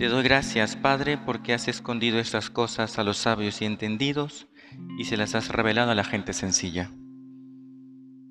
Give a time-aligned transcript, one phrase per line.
[0.00, 4.48] Te doy gracias, Padre, porque has escondido estas cosas a los sabios y entendidos
[4.96, 6.90] y se las has revelado a la gente sencilla.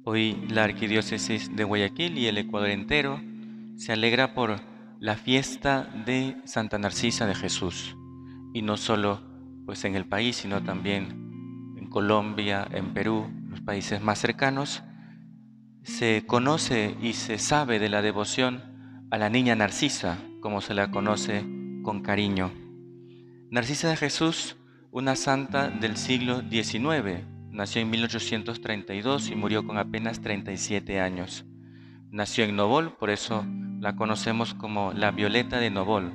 [0.03, 3.21] Hoy la Arquidiócesis de Guayaquil y el Ecuador entero
[3.75, 4.61] se alegra por
[4.99, 7.95] la fiesta de Santa Narcisa de Jesús,
[8.51, 9.21] y no solo
[9.67, 14.81] pues en el país, sino también en Colombia, en Perú, los países más cercanos,
[15.83, 18.63] se conoce y se sabe de la devoción
[19.11, 22.51] a la niña Narcisa, como se la conoce con cariño.
[23.51, 24.57] Narcisa de Jesús,
[24.91, 31.45] una santa del siglo XIX, nació en 1832 y murió con apenas 37 años.
[32.11, 33.45] Nació en Novol, por eso
[33.79, 36.13] la conocemos como la Violeta de Novol.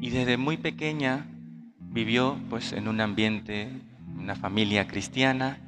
[0.00, 1.26] Y desde muy pequeña
[1.78, 3.70] vivió pues en un ambiente,
[4.16, 5.58] una familia cristiana,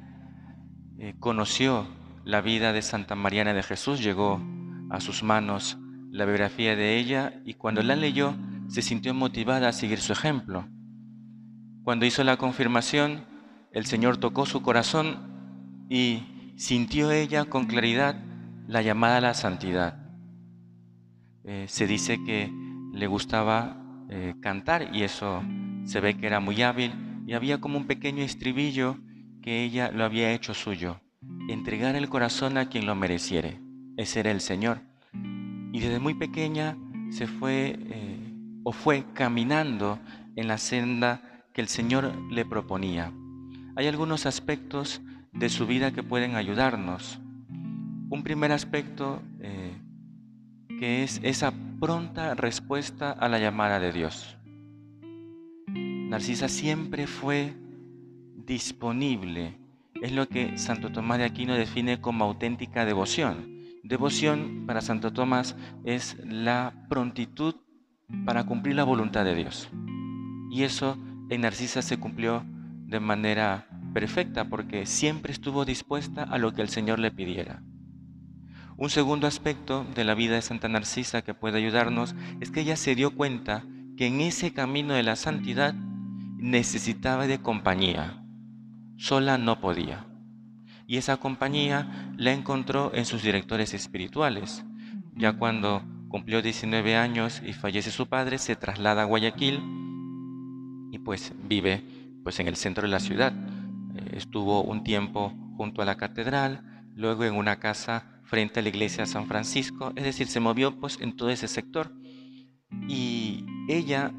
[0.97, 1.87] eh, conoció
[2.23, 4.41] la vida de Santa Mariana de Jesús, llegó
[4.89, 5.77] a sus manos
[6.11, 8.35] la biografía de ella y cuando la leyó
[8.67, 10.67] se sintió motivada a seguir su ejemplo.
[11.83, 13.25] Cuando hizo la confirmación,
[13.71, 18.15] el Señor tocó su corazón y sintió ella con claridad
[18.67, 19.97] la llamada a la santidad.
[21.43, 22.51] Eh, se dice que
[22.93, 25.43] le gustaba eh, cantar y eso
[25.85, 26.93] se ve que era muy hábil
[27.27, 28.97] y había como un pequeño estribillo
[29.41, 31.01] que ella lo había hecho suyo,
[31.49, 33.59] entregar el corazón a quien lo mereciere.
[33.97, 34.81] Ese era el Señor.
[35.73, 36.77] Y desde muy pequeña
[37.09, 38.32] se fue eh,
[38.63, 39.99] o fue caminando
[40.35, 41.21] en la senda
[41.53, 43.11] que el Señor le proponía.
[43.75, 47.19] Hay algunos aspectos de su vida que pueden ayudarnos.
[48.09, 49.73] Un primer aspecto eh,
[50.79, 54.37] que es esa pronta respuesta a la llamada de Dios.
[55.67, 57.53] Narcisa siempre fue
[58.45, 59.57] disponible.
[60.01, 63.53] Es lo que Santo Tomás de Aquino define como auténtica devoción.
[63.83, 67.55] Devoción para Santo Tomás es la prontitud
[68.25, 69.69] para cumplir la voluntad de Dios.
[70.49, 70.97] Y eso
[71.29, 72.43] en Narcisa se cumplió
[72.87, 77.63] de manera perfecta porque siempre estuvo dispuesta a lo que el Señor le pidiera.
[78.75, 82.75] Un segundo aspecto de la vida de Santa Narcisa que puede ayudarnos es que ella
[82.75, 83.63] se dio cuenta
[83.97, 88.23] que en ese camino de la santidad necesitaba de compañía.
[88.97, 90.05] Sola no podía.
[90.87, 94.65] Y esa compañía la encontró en sus directores espirituales.
[95.15, 99.59] Ya cuando cumplió 19 años y fallece su padre, se traslada a Guayaquil
[100.91, 101.81] y pues vive
[102.23, 103.33] pues en el centro de la ciudad.
[103.95, 108.69] Eh, estuvo un tiempo junto a la catedral, luego en una casa frente a la
[108.69, 111.91] iglesia de San Francisco, es decir, se movió pues en todo ese sector.
[112.87, 114.11] Y ella,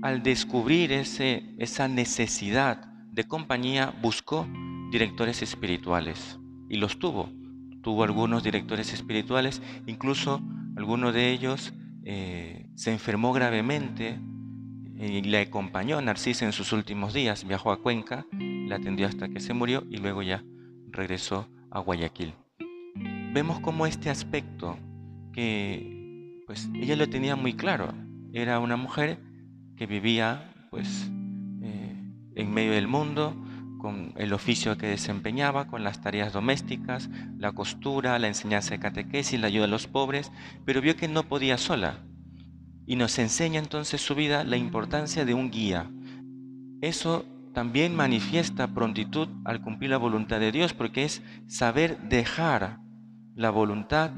[0.00, 4.48] al descubrir ese, esa necesidad de compañía, buscó
[4.90, 7.28] directores espirituales y los tuvo.
[7.82, 10.40] Tuvo algunos directores espirituales, incluso
[10.80, 11.72] alguno de ellos
[12.04, 14.18] eh, se enfermó gravemente
[14.96, 17.46] y le acompañó Narcisa en sus últimos días.
[17.46, 20.44] Viajó a Cuenca, la atendió hasta que se murió y luego ya
[20.90, 22.34] regresó a Guayaquil
[23.32, 24.76] vemos como este aspecto
[25.32, 27.92] que pues ella lo tenía muy claro.
[28.32, 29.18] Era una mujer
[29.76, 31.08] que vivía pues
[31.62, 31.94] eh,
[32.34, 33.34] en medio del mundo,
[33.80, 39.40] con el oficio que desempeñaba, con las tareas domésticas, la costura, la enseñanza de catequesis,
[39.40, 40.30] la ayuda a los pobres,
[40.64, 41.98] pero vio que no podía sola.
[42.86, 45.90] Y nos enseña entonces su vida la importancia de un guía.
[46.80, 52.78] Eso también manifiesta prontitud al cumplir la voluntad de Dios, porque es saber dejar
[53.34, 54.10] la voluntad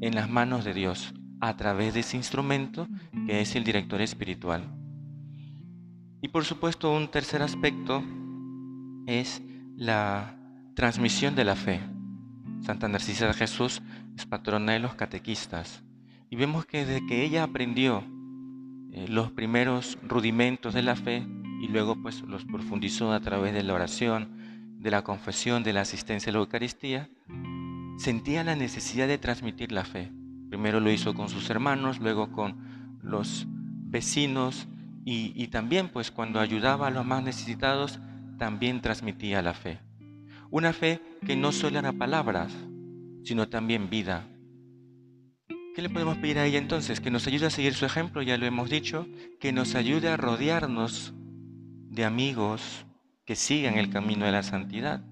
[0.00, 2.88] en las manos de Dios a través de ese instrumento
[3.26, 4.62] que es el director espiritual.
[6.20, 8.02] Y por supuesto un tercer aspecto
[9.06, 9.42] es
[9.76, 10.36] la
[10.74, 11.80] transmisión de la fe.
[12.60, 13.82] Santa Narcisa de Jesús
[14.16, 15.82] es patrona de los catequistas
[16.30, 18.04] y vemos que desde que ella aprendió
[18.92, 21.26] eh, los primeros rudimentos de la fe
[21.60, 24.36] y luego pues los profundizó a través de la oración,
[24.78, 27.08] de la confesión, de la asistencia a la Eucaristía,
[27.98, 30.10] sentía la necesidad de transmitir la fe.
[30.48, 34.68] Primero lo hizo con sus hermanos, luego con los vecinos
[35.04, 38.00] y, también pues cuando ayudaba a los más necesitados,
[38.42, 39.78] también transmitía la fe.
[40.50, 42.52] Una fe que no solo era palabras,
[43.22, 44.26] sino también vida.
[45.76, 47.00] ¿Qué le podemos pedir a ella entonces?
[47.00, 49.06] Que nos ayude a seguir su ejemplo, ya lo hemos dicho,
[49.38, 51.14] que nos ayude a rodearnos
[51.88, 52.84] de amigos
[53.24, 55.04] que sigan el camino de la santidad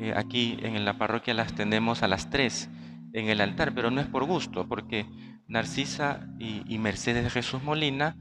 [0.00, 2.70] eh, aquí en la parroquia las tenemos a las tres
[3.12, 5.04] en el altar, pero no es por gusto, porque
[5.48, 8.16] Narcisa y, Mercedes de Jesús Molina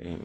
[0.00, 0.18] eh,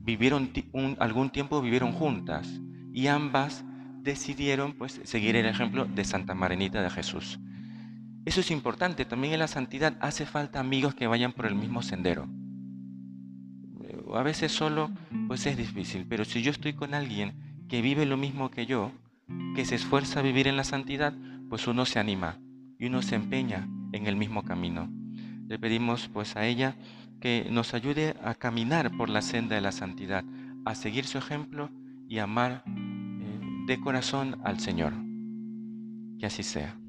[0.00, 0.50] vivieron
[0.98, 2.48] algún tiempo vivieron juntas
[2.92, 3.64] y ambas
[4.02, 7.38] decidieron pues seguir el ejemplo de Santa Marenita de Jesús.
[8.24, 11.82] Eso es importante, también en la santidad hace falta amigos que vayan por el mismo
[11.82, 12.28] sendero.
[14.14, 14.90] a veces solo,
[15.26, 17.32] pues es difícil, pero si yo estoy con alguien
[17.68, 18.92] que vive lo mismo que yo,
[19.54, 21.14] que se esfuerza a vivir en la santidad,
[21.48, 22.38] pues uno se anima
[22.78, 24.90] y uno se empeña en el mismo camino.
[25.48, 26.76] Le pedimos pues a ella
[27.20, 30.24] que nos ayude a caminar por la senda de la santidad,
[30.64, 31.70] a seguir su ejemplo
[32.08, 32.81] y amar eh,
[33.66, 34.92] de corazón al Señor.
[36.18, 36.81] Que así sea.